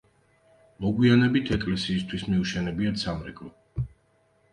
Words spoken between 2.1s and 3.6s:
მიუშენებიათ სამრეკლო.